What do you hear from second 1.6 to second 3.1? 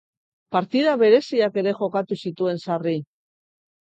ere jokatu zituen sarri.